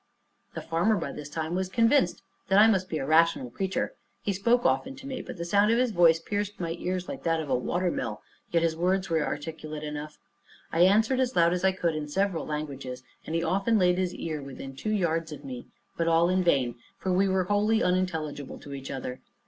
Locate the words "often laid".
13.43-13.99